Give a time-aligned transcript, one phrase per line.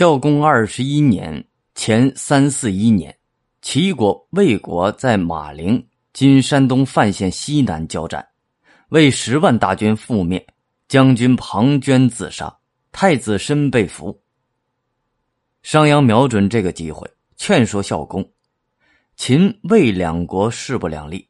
[0.00, 1.44] 孝公二十一年
[1.74, 3.14] 前三四一年，
[3.60, 8.26] 齐国、魏国在马陵（今山东范县西南）交战，
[8.88, 10.42] 魏十万大军覆灭，
[10.88, 12.60] 将军庞涓自杀，
[12.90, 14.22] 太子申被俘。
[15.62, 17.06] 商鞅瞄准这个机会，
[17.36, 18.26] 劝说孝公
[19.18, 21.28] ：“秦、魏两国势不两立，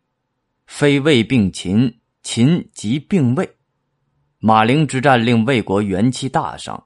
[0.68, 3.50] 非魏并秦，秦即并魏。
[4.39, 6.80] 马陵之战令魏国元气大伤。”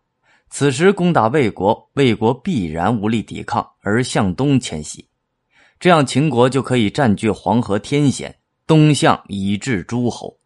[0.56, 5.04] 此时攻打魏国，魏国必然无力抵抗，而向东迁徙，
[5.80, 10.38] 这样秦国就可以占据黄河天险，东向以至诸侯。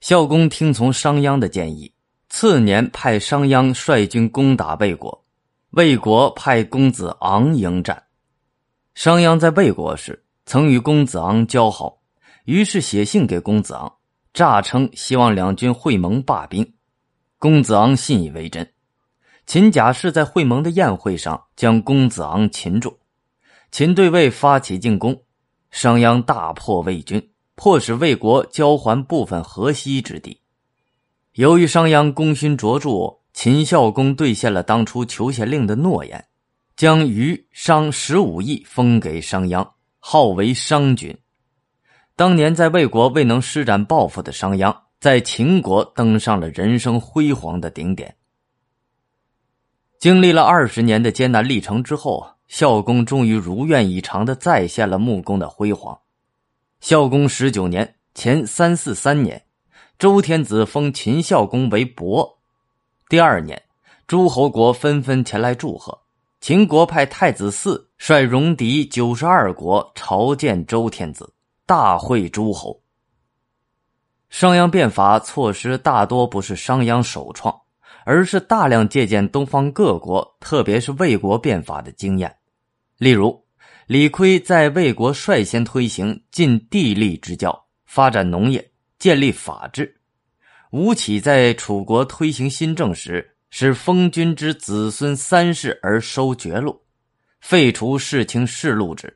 [0.00, 1.94] 孝公听从商鞅的建议，
[2.28, 5.24] 次年派商鞅率军攻打魏国，
[5.70, 8.02] 魏国派公子昂迎战。
[8.96, 12.00] 商鞅在魏国时曾与公子昂交好，
[12.46, 13.94] 于是写信给公子昂，
[14.32, 16.68] 诈称希望两军会盟罢兵。
[17.40, 18.70] 公子昂信以为真，
[19.46, 22.98] 秦贾氏在会盟的宴会上将公子昂擒住，
[23.72, 25.18] 秦对魏发起进攻，
[25.70, 30.38] 商鞅大破魏军，迫使魏国交还部分河西之地。
[31.32, 36.22] 由于商鞅功勋卓著，秦孝公兑现了当初求贤令的诺言，
[36.76, 39.66] 将余商十五亿封给商鞅，
[39.98, 41.16] 号为商君。
[42.14, 44.89] 当年在魏国未能施展抱负的商鞅。
[45.00, 48.14] 在秦国登上了人生辉煌的顶点。
[49.98, 55.98] 经历了二十年的艰难历程之后，孝公终于如愿以偿的再现了穆公的辉煌。
[56.80, 59.42] 孝公十九年前三四三年，
[59.98, 62.38] 周天子封秦孝公为伯。
[63.08, 63.62] 第二年，
[64.06, 65.98] 诸侯国纷纷前来祝贺。
[66.42, 71.32] 秦国派太子嗣率戎狄九十二国朝见周天子，
[71.64, 72.82] 大会诸侯。
[74.30, 77.54] 商鞅变法措施大多不是商鞅首创，
[78.04, 82.34] 而是大量借鉴东方各国，特别是魏国变法的经验。
[82.96, 83.44] 例如，
[83.88, 88.70] 李悝在魏国率先推行尽地利之教，发展农业，
[89.00, 89.84] 建立法治；
[90.70, 96.80] 吴起在楚国推行新政时，使封君之子孙三世而收爵禄，
[97.40, 99.08] 废除世卿世禄制；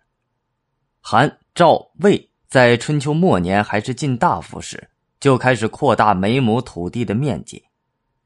[1.01, 4.89] 韩、赵、魏在春秋末年还是晋大夫时。
[5.25, 7.65] 就开始扩大每亩土地的面积，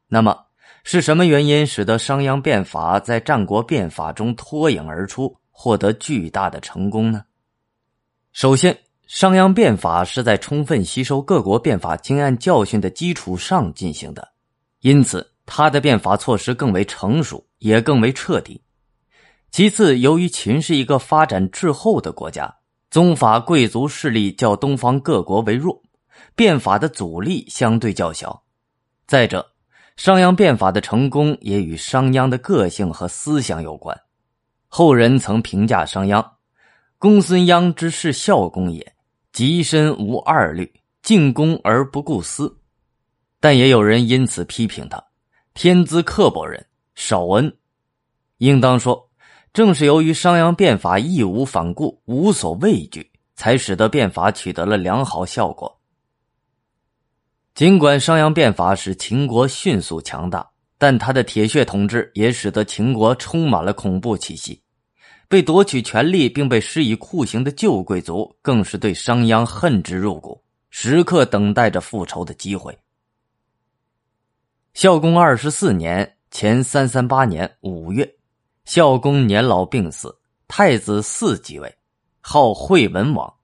[0.08, 0.36] 那么
[0.82, 7.24] 是什么原因使得商鞅变法在战国变法中脱颖而出，获得巨大的成功呢？
[8.32, 8.76] 首先，
[9.06, 14.30] 商鞅变法是在充分吸收各国变法经验教训的基础上进行的，
[14.80, 18.60] 因此他的变法措施更为成熟，也更为彻底。
[19.52, 22.52] 其次，由于秦是一个发展滞后的国家，
[22.90, 25.80] 宗法贵族势力较东方各国为弱。
[26.38, 28.44] 变法的阻力相对较小，
[29.08, 29.44] 再者，
[29.96, 34.00] 商鞅变法的成功也与商鞅的个性和思想有关。
[34.68, 36.24] 后人曾评价商鞅
[36.96, 38.94] ：“公孙鞅之是孝公也，
[39.32, 40.72] 极身无二虑，
[41.02, 42.56] 进攻而不顾私。”
[43.40, 45.02] 但也有人因此批评他
[45.54, 47.52] ：“天资刻薄人，少恩。”
[48.38, 49.10] 应当说，
[49.52, 55.74] 正是由于商鞅变法义无反顾，无所畏惧，才使得变法取得了良好效果。
[57.58, 60.48] 尽管商鞅变法使秦国迅速强大，
[60.78, 64.62] 但他的铁血统治也使得秦国充满了恐怖气息。
[65.26, 72.78] 被夺取权力并被施以酷刑的旧贵族，更是对商鞅恨之入骨，时刻等待着复仇的机会。
[74.72, 78.08] 孝公二十四年前三三八年五月，
[78.66, 80.16] 孝公年老病死，
[80.46, 81.76] 太子嗣即位，
[82.20, 83.34] 号惠文王。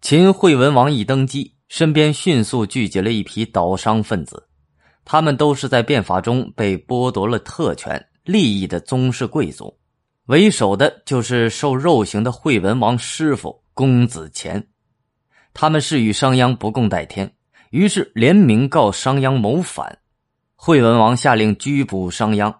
[0.00, 1.57] 秦惠文王一登基。
[1.68, 4.48] 身边迅速聚集了一批倒商分子，
[5.04, 9.78] 他们都是在变法中被剥夺了特权利益的宗室贵族。
[10.26, 14.66] 为首的就是受肉刑的惠文王师傅公子虔，
[15.54, 17.30] 他们是与商鞅不共戴天，
[17.70, 19.98] 于是联名告商鞅谋反。
[20.56, 22.54] 惠文王下令拘捕商鞅，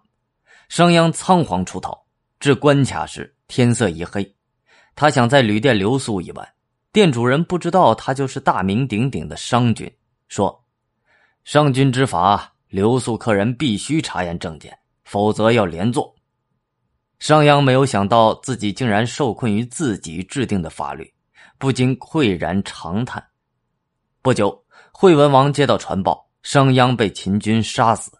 [0.68, 2.06] 商鞅仓皇出逃，
[2.38, 4.34] 至关卡时天色已黑，
[4.94, 6.48] 他想在旅店留宿一晚。
[6.90, 9.92] 店主人不知道他就是大名鼎鼎的商君，
[10.28, 10.64] 说
[11.44, 16.14] ：“商君之法，留宿客人必须查验证件，否则要连坐。”
[17.20, 21.12] 商鞅没有想到自己竟然受困于自己制定的法律，
[21.58, 23.22] 不禁喟然长叹。
[24.22, 28.10] 不久，惠文王接到传报，商鞅被秦军杀死，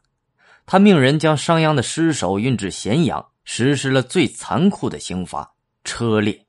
[0.67, 5.55] 他命人将商鞅的尸首运至咸阳，实施了最残酷的刑罚——
[5.85, 6.48] 车裂。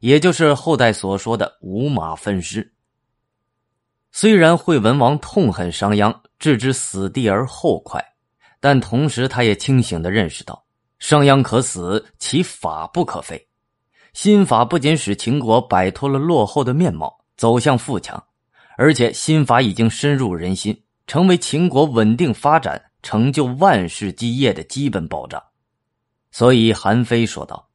[0.00, 2.72] 也就是后代所说的五马分尸。
[4.10, 8.04] 虽然惠文王痛恨商鞅，置之死地而后快，
[8.58, 10.64] 但同时他也清醒的认识到，
[10.98, 13.46] 商鞅可死，其法不可废。
[14.14, 18.20] 新法不仅使秦国摆脱了落后的面貌，走向富强，
[18.76, 25.40] 而且新法已经深入人心，成为秦国稳定发展、成就万世基业的基本保障。
[26.32, 27.67] 所以韩非说道：“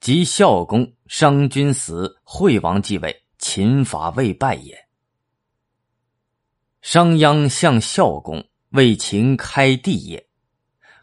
[0.00, 4.76] 即孝公商君死，惠王继位，秦法未败也。”
[6.82, 10.26] 商鞅向孝公为秦开帝业。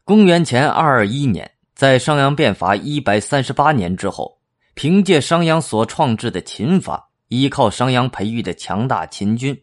[0.03, 4.35] 公元前二二一年，在商鞅变法一百三十八年之后。
[4.77, 9.57] 凭借商鞅所创制的秦法，依靠商鞅培育的强大秦军，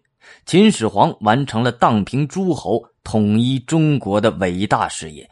[0.47, 5.29] 秦始皇完成了荡平诸侯、统一中国的伟大事业。